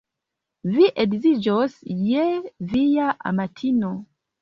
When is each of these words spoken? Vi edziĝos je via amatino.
Vi 0.77 0.87
edziĝos 1.03 1.77
je 2.09 2.25
via 2.75 3.15
amatino. 3.35 3.97